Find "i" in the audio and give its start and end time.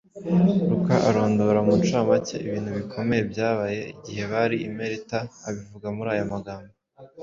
4.67-4.69